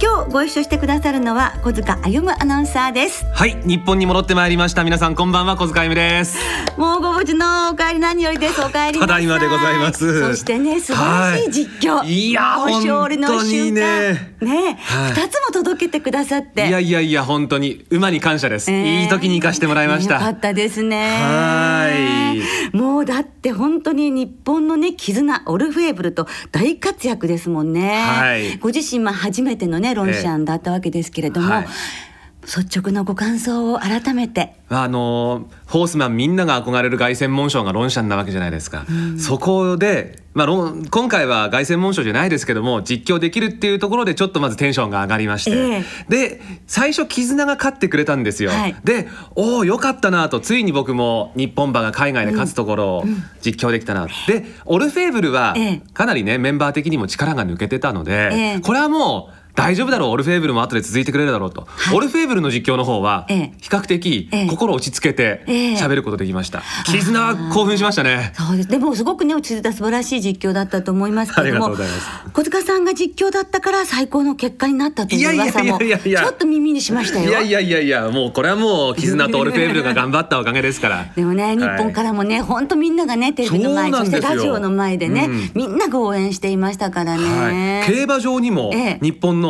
[0.00, 3.26] 今日ご一緒してくださるのは小塚歩アナウンサーです。
[3.32, 4.84] はい日本に戻ってまいりました。
[4.84, 6.38] 皆さんこんばんは小塚歩です。
[6.76, 8.60] もうご無事のお帰り何よりです。
[8.60, 10.20] お帰りただいまでございます。
[10.20, 13.80] そしてね素晴らしい実況、はい、いやお勝利の瞬間。
[13.80, 14.34] ね。
[14.40, 16.68] ね二、はい、つも届けてくださって。
[16.68, 18.74] いやいやいや本当に馬に感謝です、え。
[18.74, 20.14] ー、いい時に行かしてもらいました。
[20.14, 21.18] よかったですね。
[21.22, 22.27] はい
[22.72, 31.66] もうだって本当に日本のね絆オルフェーブルと大活躍ですもんね、はい、ご自身まあ初めてのねロンシャンだったわけですけれども、はい
[32.48, 34.54] 率直なご感想を改めて。
[34.70, 53.04] あのホースマンみんなが憧れる凱旋門賞がロンシャンなわけじゃないですか、うん、そこで、まあ、今回は凱旋門賞じゃないですけども実況できるっていうところでちょっとまずテンションが上がりまして、えー、で最初絆が勝ってくれたんですよ、はい、でおおよかったなとついに僕も日本馬が海外で勝つところを
[53.40, 55.54] 実況できたな、うん、でオルフェーブルは
[55.94, 65.42] かなりねメンバー的にも力が抜けてたので、えー、これはもう大丈夫だろうオルフェーブルも後で続いてくれるだろうと、はい、オルフェーブルの実況の方は比較的心落ち着けて
[65.76, 68.32] 喋ることできました、ええ、絆は興奮しましたね。
[68.36, 68.68] そうです。
[68.68, 71.76] でもすごくね落ち着いた素晴らしい実況だったと思いますけども
[72.32, 77.28] 小塚さんが実況だったから最高の結果になったという噂もちょっと耳にしましたよ。
[77.28, 81.06] いやいやいやいやもうこれはもう絆とオルフェーブルが頑張ったおかげですから。
[81.16, 88.70] でもね日本からもね本当みんながねテレビの前そしてラジオの前でね、うん、みんなが応援していましたからね、はい、競馬場にも
[89.02, 89.47] 日本の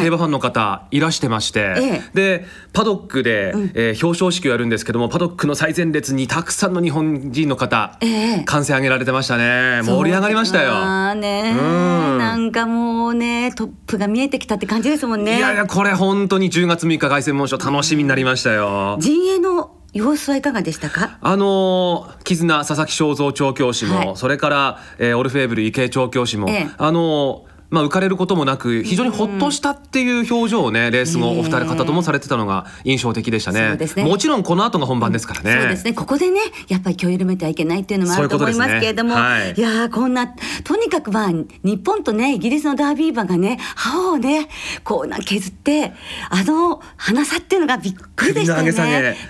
[0.00, 9.82] 競馬ファンンの方いらしてまして、ええ、でパドックで、うん、えー、表彰式をやるんですけどもパドックの最前列にたくさんの日本人の方、ええ、歓声上げられてましたね。
[9.82, 11.14] 盛り上がりましたよ。
[11.14, 15.38] ね、うん、なんかもうねトップが見えてきたって感じですもんね。
[15.38, 18.98] いやいやこれ本当に10月3日凱旋門賞楽しみになりましたよ。
[19.00, 21.18] 陣営の様子はいかがでしたか？
[21.20, 33.76] あの絆佐々木正蔵調教師も、はい、それから、えー、オルフェーブル池江調教師も、ええ、あのまあ、浮かれることもなく非常にほっとしたっていう表情をね、レース後お二人方ともされてたのが印象的でしたね。
[33.76, 35.92] ね、もちろんこの後が本番ですからね、そうですね。
[35.92, 40.28] ここでねやっぱり気を緩めてはいけないっていうのもあると思いますけれども、ねはい、いやこんな
[40.64, 44.48] とにかくまあ日本とねイギリスのダービー馬がね歯をね
[44.84, 45.92] こうな削って
[46.30, 48.72] あの花さっていうのがびっくりでしたね。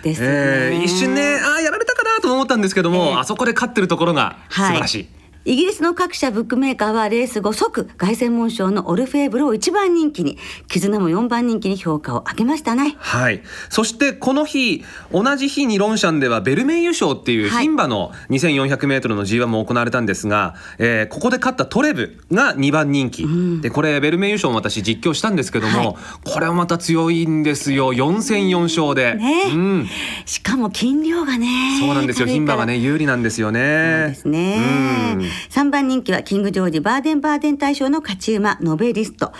[0.02, 12.96] ですね、えー、一瞬ねああやられたかなと思ったんですけども、えー、あそこで勝ってるところが素晴らしい、はいイギリスの各社ブックメーカーはレース後即凱旋門賞のオルフェーブルを一番人気に絆も4番人気に評価を上げましたね。
[12.98, 13.42] はい。
[13.70, 25.94] そしてこの日同じ日にロンシャンではベルメイユ賞っていう牝馬の 2400m の G1 も行われたんですが、えー、ここで勝ったトレブが2番人気、うん、でこれベルメイユ賞も私実況したんですけども、はい、
[26.30, 27.94] これはまた強いんですよ。
[27.94, 29.44] 4戦4勝で、ね。
[29.50, 29.88] うん、
[30.26, 32.26] しかも斤量がねそうなんですよ。
[32.26, 34.02] 牝馬がね有利なんですよね。
[34.02, 39.32] そうですね、うん3番人気はキングジョージバーデンバーデン大賞の勝ち馬ノベリスト。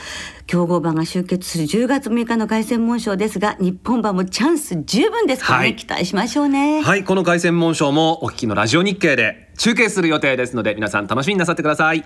[0.47, 5.45] 強豪馬が集結する10月6日の凱旋門賞ですが日本馬もチャンス十分です。
[5.45, 6.81] からね、はい、期待しましょうね。
[6.83, 12.05] はいこの凱旋門賞もお聞きのラジオ日経で中継する予定ですので皆さん楽しみになさってください。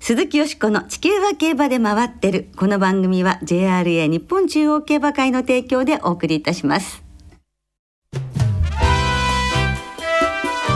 [0.00, 2.48] 鈴木よしこの地球は競馬で回ってる。
[2.56, 7.02] この番組は JRA 日本中央競馬会の提供でお送りいたします。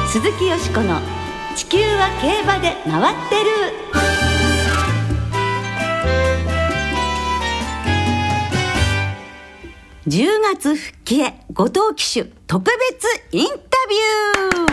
[0.09, 1.22] 鈴木よしこの
[1.55, 3.51] 地球は競馬で回ってる。
[10.09, 14.73] 10月復帰へ後藤騎手特別インタビュー。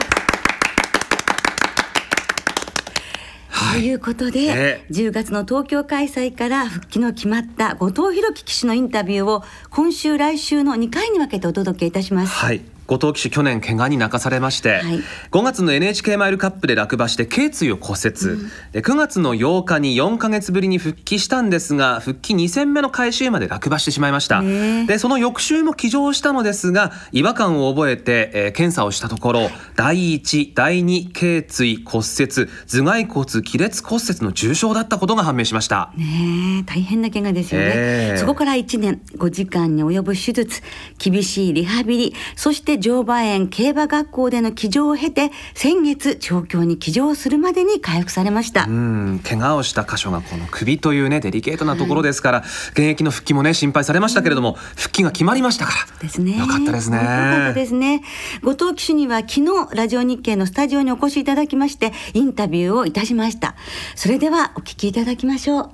[3.74, 12.34] ということで、えー、10月の東京開催から復帰の決まった後藤弘樹騎手のインタビューを今週来週の2回に分けてお届けいたします。
[12.34, 15.00] はい後藤騎手去年怪我に泣かされまして、はい、
[15.30, 24.42] 5月の NHK マイルカップで落馬して頸椎を骨折、うん、で9月の8日に4か月ぶりに復帰したんですが復帰2戦目の回収まで落馬してしまいました。
[24.42, 35.94] でその翌週も騎乗したのですが違和感を覚えて、えー、検査をしたところ第1第2頸椎骨折頭蓋骨亀裂骨折の重傷だったことが判明しました。
[35.96, 40.62] ね大変な怪我ですよね、えー、そこから1年5時間に及ぶ手術
[40.98, 48.66] 厳しいリハビリそして乗馬園競馬学校での騎乗を経て先月調教に騎乗するまでに回復されました。
[48.66, 56.00] うん怪我をした箇所がこの首というねデリケートなところですから、はい、現役の復帰もね心配されましたけれども、うん、復帰が決まりましたから。
[56.02, 56.38] ですね。
[56.38, 56.98] よかったですね。
[56.98, 58.02] よかったですね。
[58.44, 63.56] 後藤騎手には昨日ラジオ日経のスタジオにお越しいただきましてインタビューをいたしました。
[63.96, 65.70] それではお聞きいただきましょう。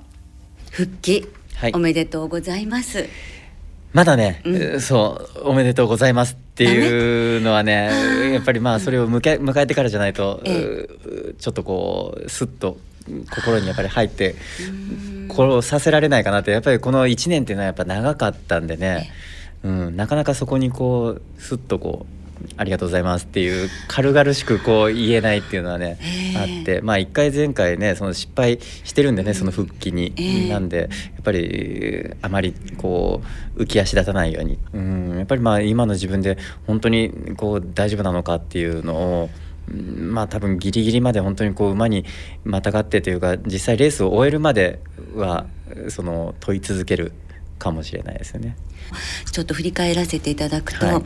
[0.70, 3.08] 復帰、はい、おめでとうございます。
[3.96, 12.78] まだね、うん、そうおめでとうございますっていうのはねやっぱりまあそれを迎え迎えてからじゃないと、ええ、ちょっとこうスッと
[13.30, 14.34] 心にやっぱり入って
[15.28, 19.10] こうさせられないかなってやっぱりこの1年っていうのはやっぱ長かったんでね、
[19.64, 22.15] うん、なかなかそこにこうスッとこう
[22.56, 25.98] ありがとうございますっていう軽々しくこう言えないっていうのはね
[26.36, 30.86] あってまあ一回前回ねその失敗してるんでねその復帰に、なんでや
[31.20, 33.22] っぱりあまりこ
[33.56, 34.58] う浮き足立たないように。
[34.72, 39.30] うんやっぱりまあ今の自分で本当にこう大丈夫なのかっていうのを
[39.72, 42.04] まあ多分ギリギリまで本当にこう馬に
[42.44, 44.80] またがってというか実際レースを終えるまで
[45.14, 45.46] は
[45.88, 47.12] その問い続ける
[47.58, 48.56] かもしれないですよね。
[49.32, 51.02] ちょっと振り返らせていただくと、はい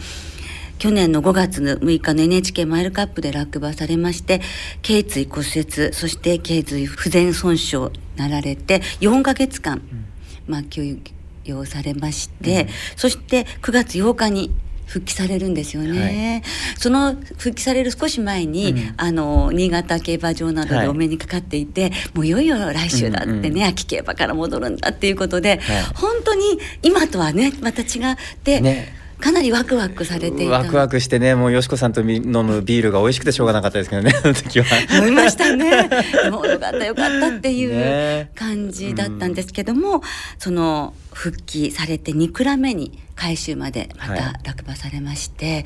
[0.80, 4.40] 去年の5月の6日の NHK マイルカップで落馬されまして
[4.80, 10.06] 頸椎骨折そして頸椎不全損傷なられて4か月間、うん、
[10.48, 10.98] まあ休
[11.44, 14.52] 養されまして、うん、そして9月8日に
[14.86, 30.52] 復帰されるんですよね、はい、その復帰される少し前に、うん、あの新潟競馬場などでお目にかかっていて、はい、もういよいよ来週だってね、うんうん、秋競馬から戻るんだっていうことで、はい、本当に今とはねまた違って、ねかなりワクワクされていた。
[30.52, 34.98] ワクワクしてねもうよしこさんと飲むビールが美味しくてしょうがなかったですけどねあの時は。
[34.98, 35.88] 飲みましたね。
[36.30, 40.00] もうよかったよかったっていう感じだったんですけども、ねうん、
[40.38, 45.64] その復帰されて2クラ目に回収までまた落馬されまして、はい、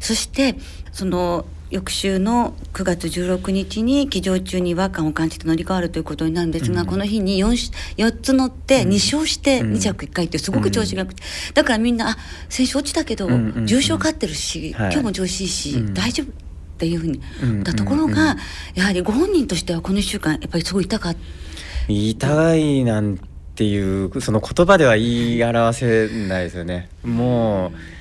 [0.00, 0.56] そして
[0.92, 12.16] その翌週の9月16日に騎乗中に違和感を感じて乗り換わるということになるんですが、うん、この日に 4, 4つ乗って2勝して2着1回ってすごく調子が良くて、うん、だからみんなあ
[12.48, 13.28] 選手落ちたけど、
[13.64, 16.32] 重賞勝ってるし、今日も調子いいし、大丈夫っ
[16.78, 17.20] ていうふうに
[17.62, 18.36] だところが、
[18.74, 21.20] やはりご本人としてはこの1週間やっぱりすごい痛かった。
[21.92, 23.18] 痛いなん
[23.54, 26.88] ていうその言葉では言い表せないですよね。
[27.04, 27.99] もう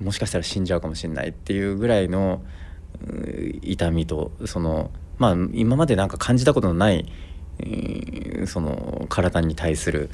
[0.00, 2.42] もしかしたら死んじゃうかもしれないっていうぐらいの
[3.62, 7.10] 痛みとそのまあ今までなんか感じたことのない、
[8.46, 10.10] その体に対する、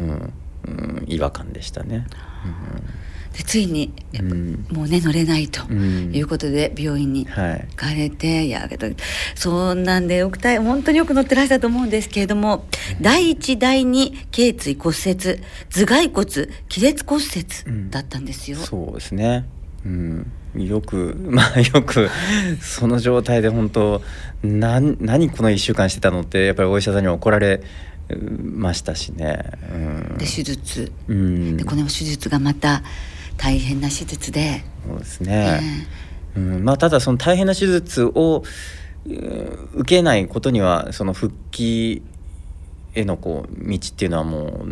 [0.00, 0.32] うん
[0.66, 2.06] うん、違和感でしたね。
[2.44, 7.34] うんでついに、うん、もうね乗れないということで病院に行
[7.76, 8.86] かれて、はい、いやけど
[9.34, 12.66] そうなんでよく本当によく乗ってらっしゃると思うんですけれども、
[12.96, 15.40] うん、第一第二頸椎骨折
[15.70, 16.24] 頭蓋骨
[16.68, 18.58] 亀裂骨折だったんですよ。
[18.58, 19.46] そうですね、
[19.84, 20.32] うん。
[20.56, 22.08] よく まあよく
[22.60, 24.02] その状態で本当
[24.42, 27.62] な何この1週間してたのってやっぱりお医者さんに怒られ
[28.42, 29.42] ましたしね。
[29.72, 29.76] う
[30.14, 32.82] ん、で手術、うん、でこの手術がまた
[33.36, 34.64] 大変な手術で。
[34.86, 35.60] そうですね、
[36.36, 36.64] えー、うん。
[36.64, 38.44] まあ、ただその大変な手術を
[39.06, 42.02] 受けないことにはその復帰
[42.94, 44.64] へのこう道っていうのはも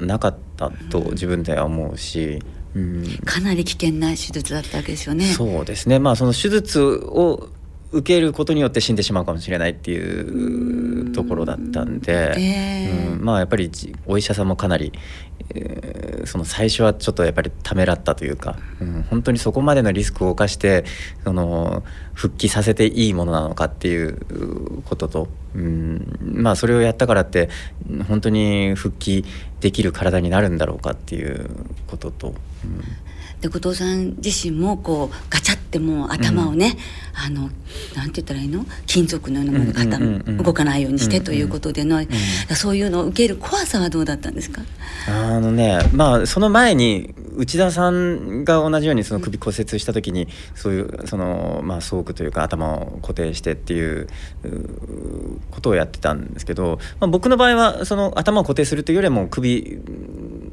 [0.00, 2.42] うなかったと自分では思うし、
[2.74, 5.26] うん、かなり危険な手術だったわけですよね。
[5.26, 5.98] そうですね。
[5.98, 7.48] まあその手術を
[7.90, 13.70] 受けることによって死んでしまうかもしれないっていうところだったんで、えー、うん、まあやっぱり
[14.06, 14.92] お医者さんもかなり、
[15.54, 20.84] えー、その最初はちょっとやっぱりためらったというか、うん、本当にそこまでのリスクを冒して
[21.24, 27.48] その復帰させていいものなのかっていうことと、うん、まあそれをやったからって
[28.06, 29.24] 本当に復帰
[29.60, 31.48] できる体になるんだろうかっていう
[31.86, 32.28] ことと。
[32.28, 33.07] うん
[33.40, 36.76] で後藤さん自身もこうガチャってもう頭をね、
[37.28, 37.50] うん、あの
[37.94, 38.64] なんて言ったらいいの？
[38.86, 42.00] 金属のようなものが、うんうん、動かないようにしてということでの、
[42.56, 44.62] そういうのを受ける怖さはどうだったんですか？
[45.08, 54.08] あのねまあその前に内田さんが同じようにその首骨折した時に、そういうそのまあ装具というか頭を固定してっていう
[55.52, 59.78] ことをやってたんですけど、まあ、僕の場合はその頭を固定するというよりも首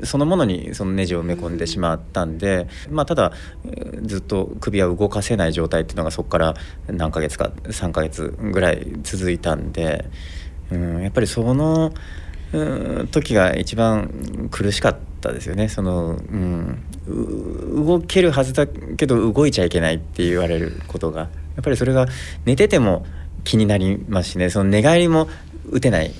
[0.05, 3.31] そのものにそのネジを埋め込んでしまったんで、まあ、ただ
[4.03, 6.53] ずっと首は動かせない状態っていうのがそこから
[6.87, 10.05] 何ヶ月か3ヶ月ぐらい続いたんで、
[10.71, 11.93] うん、やっぱりその、
[12.53, 15.69] うん、時が一番苦しかったですよね。
[15.69, 21.27] そのうん動けるはずだけど動いちゃいけないって言われることがや
[21.61, 22.07] っぱりそれが
[22.45, 23.05] 寝てても
[23.43, 25.27] 気になりますしねその寝返りも
[25.71, 26.11] 打てない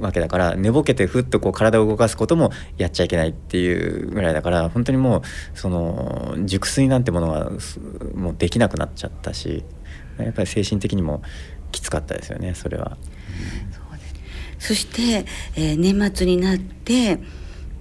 [0.00, 5.22] わけだから寝ぼけてふっとこう体を動かすこともやっちゃいけないっていうぐらいだから本当にもう
[5.54, 7.50] その熟睡なんてものが
[8.14, 9.64] もうできなくなっちゃったし
[10.18, 11.22] やっぱり精神的にも
[11.72, 12.96] きつかったですよねそれは。
[14.58, 17.20] そして、えー、年末になって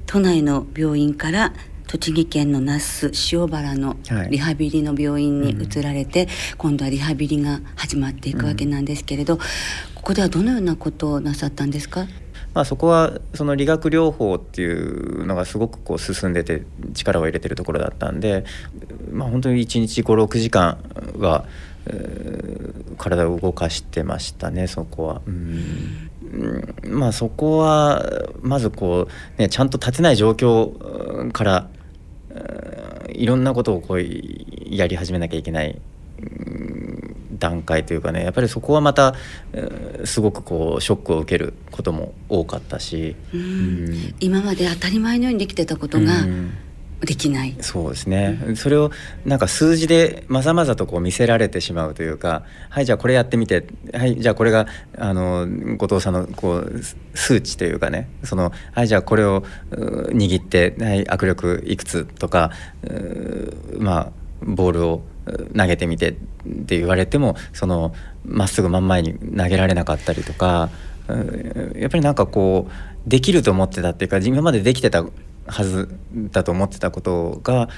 [0.05, 1.53] 都内の病院から
[1.87, 3.95] 栃木県の那須塩原の
[4.29, 9.39] リハビリの病院に移られて、はいうん、今度はリハビリが始まっていくわけなんですけれど、うん、
[10.07, 12.07] ここではどのようなことをなさったんですか？
[12.53, 18.45] まあ、そこはその理学療法っていうのがすごくこう進んでて力を入れてるところだったんで、
[19.11, 20.77] まあ、本当に1日56時間
[21.17, 21.43] は、
[21.87, 25.21] えー、体を動かしてましたねそこは。
[25.27, 26.09] うん。
[26.85, 28.05] まあそこは
[28.41, 31.69] まずこう、ね、ちゃんと立てない状況から
[33.09, 34.01] いろんなことをこう
[34.73, 35.77] やり始めなきゃいけない。
[37.39, 39.15] 段階というかねやっぱりそこはまた
[40.05, 46.25] すごくこうショックを受けることも多かったし、うん、今まで当たり前のようにできてたことが、
[47.01, 47.55] できない。
[47.61, 48.91] そうですね、うん、それを
[49.23, 54.67] なんか数字でまざまざとこう見せられてしまうというかはいじゃあこれやってみてはいじゃあこれが
[54.97, 56.81] あの後藤さんのこう
[57.13, 62.51] 数値というかねそのはいじゃあこれを握って、はい、握力いくつとか
[63.77, 65.03] まあボールを
[65.57, 66.13] 投げてみてっ
[66.65, 67.93] て言われてもその
[68.25, 70.69] まっすぐ真ん前に投げられなかったりとか
[71.75, 75.05] やっぱりなんかこうできると思ってたっていうか今までできてた
[75.47, 75.89] はず
[76.31, 77.69] だと思ってたことが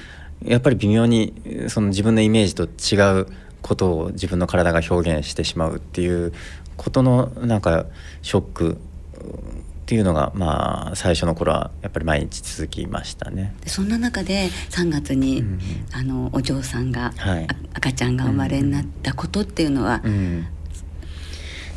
[0.43, 1.33] やっぱり微妙に
[1.67, 3.27] その自分のイメージと違う
[3.61, 6.33] ことを自分の体が表現してしまうっていう
[6.77, 7.85] ことのなんか
[8.21, 8.77] ショック
[9.89, 13.55] っていうのがまあ最初の頃はやっぱり毎日続きましたね。
[13.65, 15.60] そんな中で3月に、うん、
[15.91, 20.46] あのお嬢さんが、はい、赤ちゃんが生まれになったことっていうのは、うん、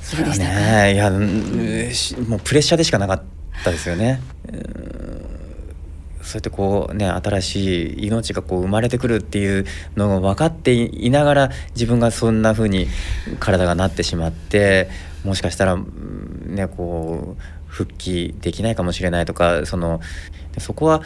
[0.02, 3.22] それでしたか、ね、いや、もうプレッシャーでしかなかっ
[3.64, 4.20] たですよね。
[6.22, 9.64] そうやってこうね新しい命がこう生まれてくるっていう
[9.96, 12.88] のが分かっていながら自分がそんな風に
[13.40, 14.90] 体がなってしまって
[15.24, 20.00] もしかしたらねこう復帰できないかもしれないとかその
[20.58, 21.00] そこは、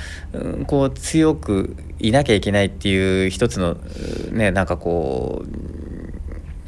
[0.67, 3.75] こう強くいなきゃいけないっていう一つの
[4.33, 5.45] ねなんかこ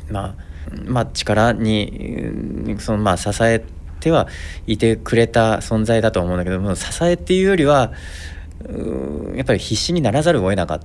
[0.08, 0.34] うまあ
[0.86, 3.64] まあ力にそのまあ支え
[3.98, 4.28] ては
[4.68, 7.92] いてくれた存在だと思うんだけども支えっていうよりは
[9.34, 10.80] やっぱり必死にならざるを得なかっ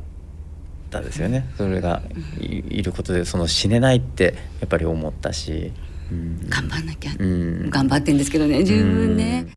[0.89, 1.45] たですよね。
[1.55, 2.01] それが
[2.39, 5.71] いることでその死ねないってやっぱり思ったし、
[6.49, 9.47] 頑張んなきゃ、うん、頑張ってんですけどね十分ね、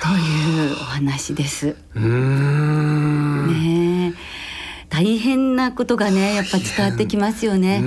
[0.00, 1.76] というお話です。
[1.94, 4.14] ね
[4.90, 7.82] 大変なことがねやっぱ伝わってきますよね。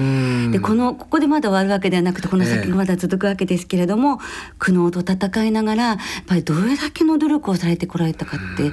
[0.51, 4.19] でこのここでまだ終わるわけではなくてこの先がまだ続くわけですけれども、えー、
[4.59, 8.71] 苦悩と戦いながらやっぱりどれだけの努力をされてこられたかって。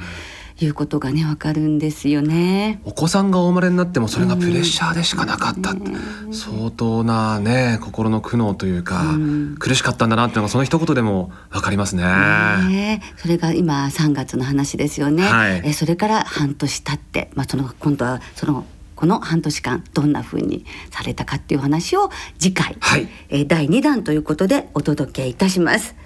[0.60, 2.80] いうことがねわかるんですよね。
[2.84, 12.04] お子さんがお生まれになってもそれがプレッシャーでしかなかった、うん、相当なね心の苦悩というか、うん、苦しかったんだなっていうのがその一言でもわかりますね。
[12.04, 25.96] ねそれが今3月の話ですよね、はい、えそれから半年経ってまあその今度はそのこの半年間どんな風にされたかっていう話を次回、はい、え第2弾ということでお届けいたします。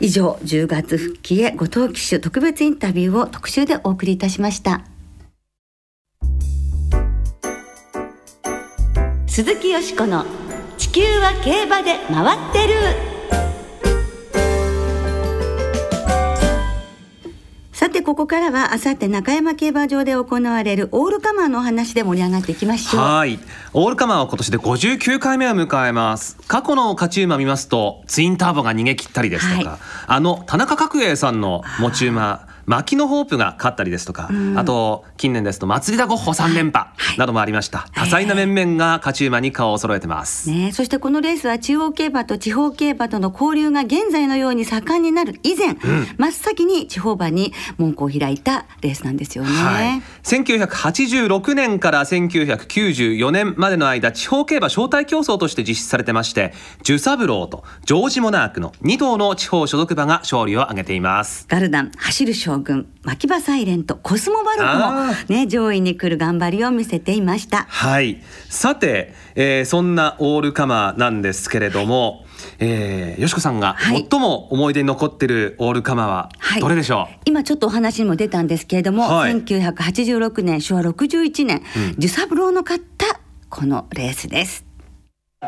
[0.00, 4.82] 以上10月復帰へ後藤騎手特別インタビューを特集でお送りいたしました。
[9.26, 10.24] 鈴木よしこの
[10.76, 13.19] 地球は競馬で回ってる。
[17.80, 23.02] さてここからはあさって中山競馬場で行われるオールカマーのお話で盛り上がっていきましょう。
[23.02, 23.38] はい。
[23.72, 26.36] オールカマーは今年で59回目を迎えます。
[26.46, 45.76] 過去の勝ち馬見ますとツインターボが逃げ切ったりですとか、はい、あの田中角栄さんの持ち馬牧野ホープが勝ったりですとか、うん、あと近年ですと祭りだゴッホ3連覇などもありました、はい、多彩な面々が勝ち馬に顔を揃えてます、ね、そしてこのレースは中央競馬と地方競馬との交流が現在のように盛んになる以前、うん、
[46.16, 61.46] 真っ先に地方馬に門戸を開いたレースなんですよね、はい、1986年から1994年までの間地方競馬招待競争として実施されてましてジュサブローとジョージモナークの2頭の地方所属馬が勝利を挙げています。
[61.48, 67.66] ガルダン走る将軍牧場サイレントコスモバルクもね上位に来る頑張りを見せていました。
[67.68, 68.22] はい。
[68.48, 72.24] さて、えー、そんなオールカマーなんですけれども、
[72.58, 84.69] えー、よしこさんが最も思い出に残ってるオールカマはどれでしょう、はい、今ちょっとお話にも出たんですけれども、はい、1986年昭和61年、うん、ジュサブローの勝ったこのレースです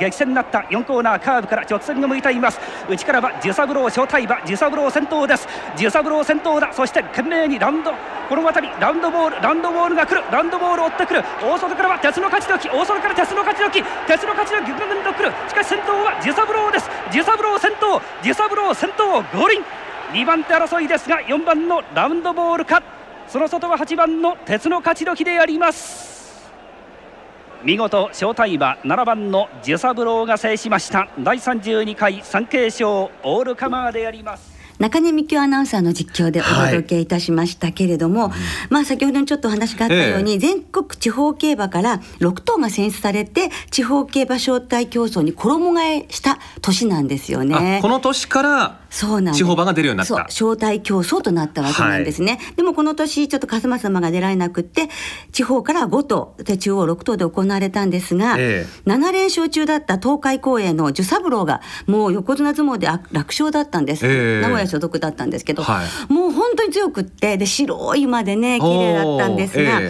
[0.00, 2.58] 激戦になった4コーナーカーブから直線が向いています。
[2.88, 5.46] 内からはジサブロー小太馬ジサブロー先頭です。
[5.76, 6.72] ジサブロー先頭だ。
[6.72, 7.92] そして懸命にラウンド
[8.26, 10.22] この辺りラウンドボールラウンドボールが来る。
[10.32, 11.22] ラウンドボールを追ってくる。
[11.42, 15.32] 大外からは鉄の勝ち時大外から鉄の勝ち時鉄の勝ち時ぐぐんと来る。
[15.46, 16.88] しかし先頭はジサブローです。
[17.12, 19.62] ジサブロー先頭ジサブロー先頭五輪
[20.14, 22.82] 2番手争いですが4番のラウンドボールか。
[23.28, 26.11] その外は8番の鉄の勝ち時であります。
[27.64, 31.08] 見事正体馬7番のジュサブローが制しました。
[31.20, 34.51] 第32回三景賞オールカマーであります。
[34.82, 47.78] 中根美京アナウンサーの実況でお届けいたしましたけれども、はい、まあ先ほどにちょっとお話があったように、ええ、全国地方競馬から6頭が選出されて地方競馬招待競争に衣替えした年なんですよね。
[47.80, 50.24] この年からそうなん地方馬が出るようになった。
[50.24, 54.88] 招待競争となったわけなんですね、はい、でもこの年ちょっと笠間様が出られなくって
[55.32, 69.80] 地方から5頭で中央6頭で行われたんですが、ええ、7連勝中だった東海公園の寿三郎がもう横綱相撲で楽勝だったんです、え、名古屋所属だったんですけど、はい、もう本当に強くってで白い馬でね綺麗だったんですが、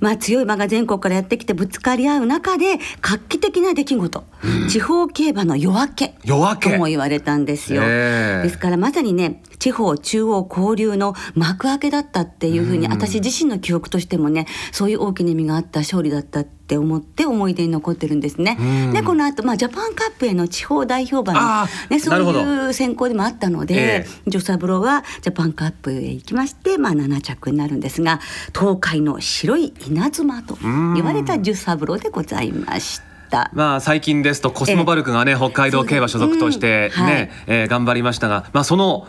[0.00, 7.82] まあ、強い馬が全国からやってきてぶつかり合う中で画期的な出来事、うん、地方競馬の夜明けとも言われたんですよ。
[7.82, 18.56] ですからまさにね地方中央交流の幕開けだったっていうふうに、私自身の記憶としてもねそういう大きな意味があった勝利だったって思って思い出に残ってるんですね。
[18.92, 28.20] でこの後、まあジャパンカップへの地方代表馬の、ね、そういう選考でもあったので、えー、ジョサブロはジャパンカップへ行きまして、まあ、7着になるんですが
[28.58, 30.56] 東海の白い稲妻と
[30.94, 33.00] 言われたジョサブロでございまし
[33.30, 33.50] た。
[33.52, 39.06] まあ最近ですとコスモバルクがね、北海道競馬所属としてね、えー、頑張りましたが、まあその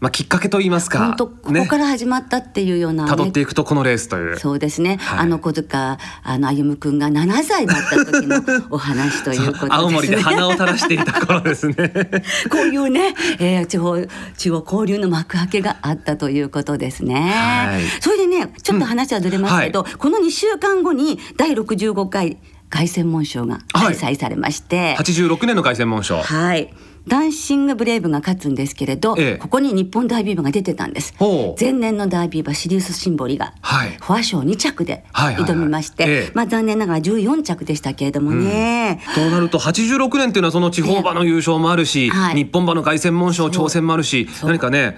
[0.00, 4.38] まあ、きっかけと言いますか、ここから始まったっていうような、ね、辿っていくとこのレースという。
[4.38, 8.40] そうですね、はい、あの小塚あの歩夢君が7歳だった時の
[8.70, 9.68] お話ということですね。
[9.74, 11.74] 青森で鼻を垂らしていた頃ですね。
[12.48, 13.96] こういうね、えー、地方
[14.36, 19.86] 地方交流の幕開けがあったということですね、はい、それでねちょっと話はずれますけど、うん。
[19.86, 22.38] はい、この2週間後に第65回
[22.70, 26.22] 凱旋門賞が開催されまして、はい、86年の凱旋門賞。
[26.22, 26.72] はい
[27.06, 31.14] ダンシングブレイブが勝つんですけれど、ええ、ここに日本ダービー馬が出てたんです。
[31.58, 36.22] 前年のダービー馬シリウスシンボリが、はい、フォア賞2着で挑みまして、はいはい。
[36.22, 44.96] はい、まあ残念ながら14着でしたけれどもね、うん、となると86年っていうのはその地方馬の優勝もあるし、はい、日本馬の凱旋門賞挑戦もあるし何かね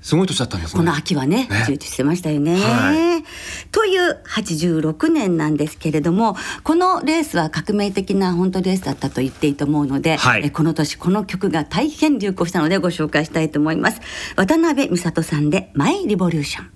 [0.00, 3.24] すごい年だったんです、ね、この秋はね、ね充実してましたよね、はい。
[3.70, 14.00] という86年なんですけれども、このレースは革命的な本当レースだったと言っていいと思うので、はい、えこの年この曲が大変流行したのでご紹介したいと思います。
[14.36, 16.70] 渡辺美里さんでマイリボリューション。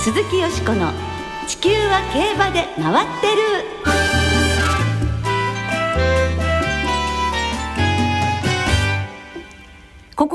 [0.00, 0.90] 鈴木よしこの
[1.46, 3.26] 地球は競馬で回って
[3.84, 3.87] る。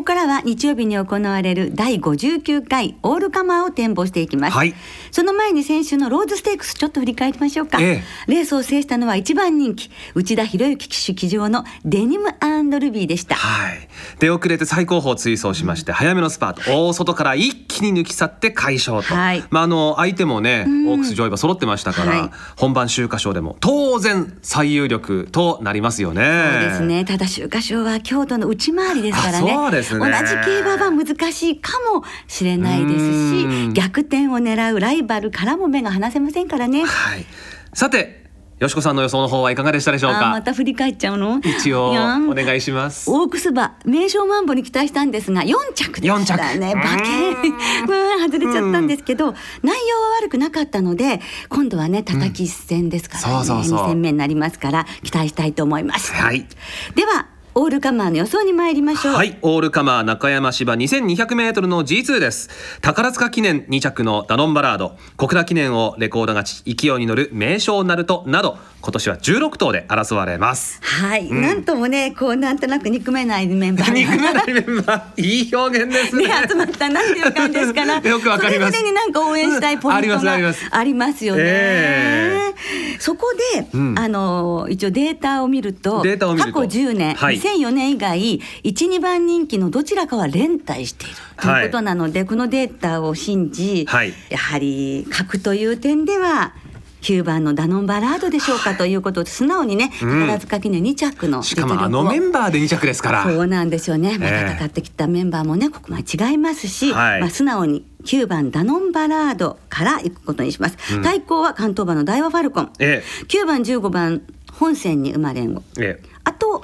[0.04, 4.76] ここからは日曜日に行われる第59回オールカマーを展望していきます、はい、
[5.12, 12.34] その前に先週のローズステークスちょっと振り返りましょうか、ええ、レースを制したのは一番人気内田博之騎手騎乗のデニム
[12.82, 13.88] ルビーでした、はい、
[14.20, 16.62] 出遅れて最高峰追走しまして、うん、早めのスパート。
[16.70, 26.24] 大外から一気に抜き去って快勝と、はい、まああの相手もね、うん、オークス・ジョイバ揃ってましたから、はい、本番秋華賞でも当然最有力となりますよね。
[26.52, 27.06] そうですね。
[27.06, 29.72] ただ秋華賞は京都の内回りですからね。
[29.72, 30.12] ですね。
[30.12, 36.86] 同じ競馬は難しいかもしれないですし逆転を狙うライバルからも目が離せませんからね。
[36.86, 37.26] はい、
[37.74, 38.24] さて
[38.60, 40.30] よしこさんの予想の方はいかがでしたでしょうか？
[40.30, 41.42] また振り返っちゃうの？
[41.44, 43.12] 一応お願いします。
[43.12, 46.72] オークス馬名称マンボに期待したんですが4着でしたね。
[46.74, 47.36] 馬券う
[48.22, 48.32] ん。
[48.32, 53.88] 外れちゃったんですけど内容は悪くなかったので今度はね叩き一戦ですからね、うん、そうそうそう。
[53.88, 56.48] 2戦目になりますから期待したいと思います、はい、
[56.96, 59.14] ではオールカマーの予想に参りましょう。
[59.14, 62.50] はいオールカマー中山芝 2200m の G2 です。
[62.82, 64.98] 宝塚記念2着のダノンバラード。
[65.18, 70.80] 小倉記念をレコード勝ち勢いに乗る名将ナルトなど今年は16頭で争われます。
[70.82, 75.22] はい、うん、なんともねこうなんとなく憎めないメンバー憎めないメンバー。
[75.22, 76.28] いい表現ですね。
[76.28, 78.74] ね集まったなっていう感じですから よくわかります。
[78.74, 80.32] それになんか応援したいポイントが
[80.72, 82.33] ありますよね、えー、
[83.00, 87.40] そこで、うん、あの一応データを見ると過去10年、はい。
[87.40, 96.54] 2004年以外12番人気のどちらかは連帯しているということなので、はい、このデータを信じ、はい、やはり格という点では
[97.04, 100.20] 9番のダノンバラードでしょうかということで素直にねうん。
[100.22, 103.24] 宝塚記念2着のしかもあのメンバーで2着ですから。
[103.24, 107.22] そうなんですよね、まあええ戦ってきたメンバーもねここ間違いますし、はい。
[107.22, 111.04] まあ、素直に9番ダノンバラードから行くことにします、うん。
[111.04, 114.22] 対抗は関東馬の大和ファルコン、え9番15番
[114.54, 115.48] 本線に生まれえ
[115.80, 116.02] え。
[116.24, 116.64] あと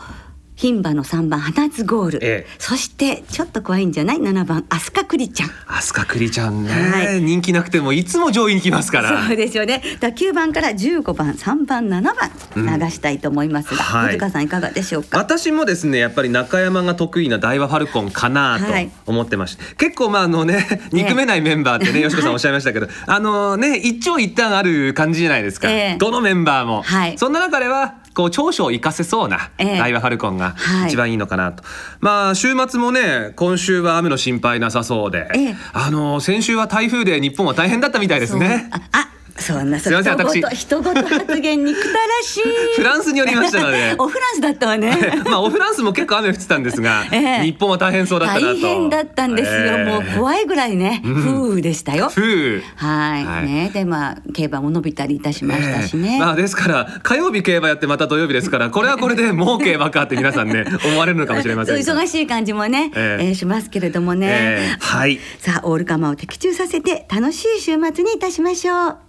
[0.61, 2.47] 牝馬の3番花津ゴール、ええ。
[2.59, 5.49] そしてちょっと怖いんじゃない？7番飛鳥栗ちゃん。
[5.49, 7.21] え飛鳥栗ちゃんね、はい。
[7.21, 9.25] 人気なくてもいつも上位に来ますから。
[9.25, 9.81] そうですよね。
[10.01, 14.15] だ9番から15番、3番、7番流したいと思いますが、はい。
[14.15, 15.17] 小塚さんいかがでしょうか？
[15.17, 18.91] 私もですねやっぱり中山が得意な大和ファルコンかなとはい。
[19.05, 20.67] 思ってまして、結構まああのね。
[20.91, 22.89] 憎めないメンバーってね、 よしこさんおっしゃいましたけど。
[23.07, 25.97] あのね一長一短ある感じじゃないですか、ええ。
[25.97, 27.17] どのメンバーも、はい。
[27.17, 29.77] そんな中ではこう長所を生かせそうなええ。
[29.77, 30.87] 大和ファルコンがはい。
[30.89, 31.63] 一番いいのかなと、
[31.99, 35.55] まあ週末もね今週は雨の心配なさそうで、ええ。
[35.73, 38.69] あの先週は台風で日本は大変だったみたいですね。
[38.91, 39.89] あそんなす。
[39.89, 40.41] いません人私。
[40.41, 42.41] 事人事発言にくたらしい。
[42.75, 43.95] フランスによりましたので。
[43.99, 44.91] おフランスだったわね。
[45.25, 47.43] まあオフランスも結構雨降ってたんですが、ええ。
[47.43, 49.57] 日本は大変そうだった大変だったんですよ。
[49.57, 49.85] ええ。
[49.85, 52.09] もう怖いぐらいね、風雨でしたよ。
[52.13, 53.45] ふうはい、はい。
[53.47, 56.13] ね、で、まあ、競馬も伸びたりいたしましたしね。
[56.13, 56.19] ええ。
[56.19, 63.25] まあですから火曜日競馬やってまた土曜日ですからこれはこれでもう競馬かって皆さんね思われるのかもしれません忙しい感じもね、ええ。
[63.27, 64.27] えーしますけれどもね。
[64.29, 64.77] ええ。
[64.79, 65.19] はい。
[65.39, 69.08] さあ、オールカマーを的中させて楽しい週末にいたしましょう。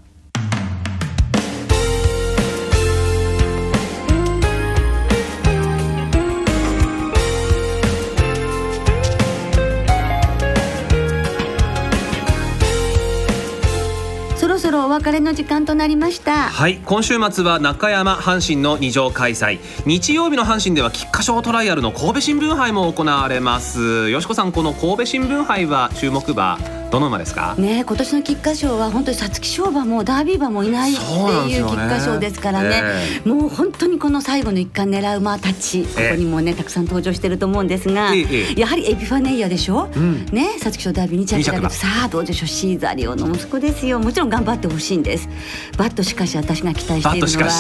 [14.87, 16.33] お別れの時間となりました。
[16.33, 19.59] はい今週末は中山阪神の二条開催。
[19.87, 24.11] 日曜日の阪神では菊花賞トライアルの神戸新聞杯も行われます。
[24.11, 26.59] よしこさんこの神戸新聞杯は注目馬
[26.91, 27.55] どの馬ですか？
[27.57, 32.83] ね、今年の菊花賞は本当に皐月賞馬もダービー馬もいないっていう菊花賞ですからね。
[33.25, 38.61] もう本当にこの最後の一冠狙う馬たちここにもねたくさん登場してると思うんですが、ええええ。
[38.61, 40.27] やはりエピファネイアでしょ、ん。
[40.33, 42.49] ね皐月賞ダービー2着だけどさあどうでしょう？
[42.49, 44.01] シーザリオの息子ですよ。
[44.01, 45.29] もちろん頑張ってほしいんです。
[45.77, 47.51] バットしかし私が期待しているのは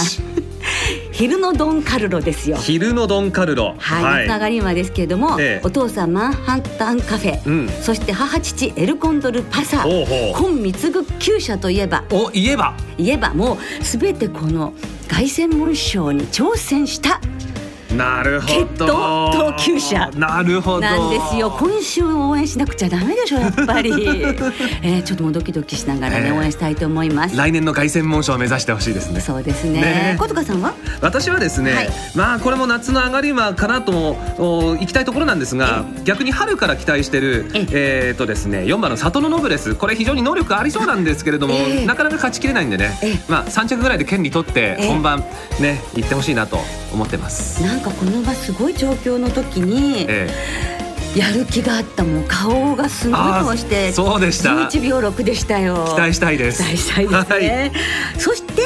[1.12, 2.56] 昼のドンカルロですよ。
[2.56, 3.74] 昼のドンカルロ。
[3.78, 5.66] はい、夏上がり馬ですけれども、ええ。
[5.66, 7.68] お父さんマンハッタンカフェ、うん。
[7.82, 10.50] そして母父エルコンドルパサほうほう。
[10.50, 12.04] 今貢ぐ厩舎といえば。
[12.10, 12.74] お言えば。
[12.98, 14.72] 言えばもう全てこの
[15.08, 17.20] 凱旋門賞に挑戦した
[17.96, 20.10] なるほ決闘ど投球者。
[20.16, 21.50] なるほどなんですよ。
[21.50, 23.90] 今週応援しなくちゃダメでしょやっぱり、
[24.82, 26.32] えーちょっともうドキドキしながらね、ええ。
[26.32, 27.36] 応援したいと思います。
[27.36, 29.20] 来年の凱旋門賞を目指してほしいですね。
[29.20, 29.80] そうですね。
[29.80, 30.74] ね小塚さんは？
[31.00, 31.90] 私はですね、はい。
[32.14, 38.12] まあこれも夏の上がり馬かなともお行きたいところなんですが逆に春から期待してるええ。
[38.14, 39.74] ー、とですね4番の里のノブレス。
[39.74, 41.86] これ非常に能力ありそうなんですけれども、ええ。
[41.86, 42.98] なかなか勝ちきれないんでね。
[43.02, 44.86] ええ、まあ3着ぐらいで権利取ってええ。
[44.86, 45.24] 本番
[45.60, 46.60] ね行ってほしいなと
[46.92, 47.62] 思ってます。
[47.80, 50.28] なんかこの馬すごい状況の時にえ
[51.16, 52.24] やる気があったもん。
[52.24, 54.50] 顔がすごい顔してそうでした。
[54.50, 55.86] 11秒6でしたよ。
[55.88, 56.62] え期待したいです。
[56.62, 57.72] 期待したいですね、
[58.18, 58.62] そして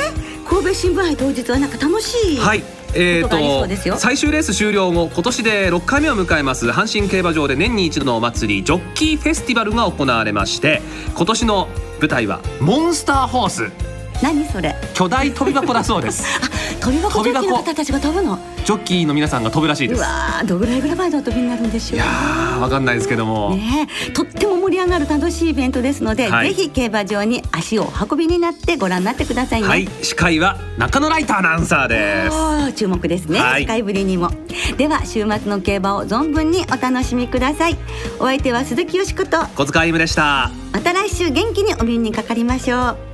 [0.48, 2.64] 神戸新聞杯当日はなんか楽しい、はい。
[2.96, 10.80] えーことと最終レース終了後今年で6回目を迎えます阪神競馬場で年に一度のお祭りジョッキーフェスティバルが行われまして
[11.16, 11.68] 今年の
[12.00, 13.93] 舞台はモンスターホース
[14.24, 14.74] 何それ？
[14.94, 16.24] 巨大飛び箱だそうです。
[16.80, 18.38] 飛び箱ジョッキーの方たちが飛ぶの？
[18.64, 19.98] ジョッキーの皆さんが飛ぶらしいです。
[19.98, 26.54] うわーどぐらいぐらいの飛びになるんでしょういやーわかんないですけども、ねえとっても盛り上がる楽しいイベントですので、はい。
[26.54, 29.68] ぜひ競馬場に足をお運びになってご覧になってくださいね。
[29.68, 29.86] はい。
[30.00, 32.30] 司会は中野ライトアナウンサーで
[32.70, 32.72] す。
[32.78, 33.64] 注目ですね、はい。
[33.64, 34.30] スカイブリにも。
[34.78, 37.76] では週末の競馬を存分にお楽しみください。
[38.18, 39.44] お相手は鈴木よしこと。
[39.54, 40.50] 小塚歩夢でした。
[40.72, 42.78] また来週元気にお耳にかかりましょ
[43.10, 43.13] う